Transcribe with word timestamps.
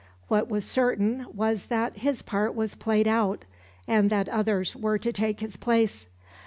What 0.29 0.49
was 0.49 0.65
certain 0.65 1.27
was 1.31 1.67
that 1.67 1.97
his 1.99 2.23
part 2.23 2.55
was 2.55 2.73
played 2.73 3.07
out, 3.07 3.45
and 3.87 4.09
that 4.09 4.27
others 4.29 4.75
were 4.75 4.97
to 4.97 5.13
take 5.13 5.41
his 5.41 5.57
place. 5.57 6.07